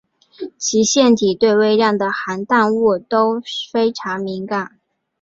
[0.57, 3.39] 其腺体对微量的含氮物都
[3.71, 4.79] 非常敏感。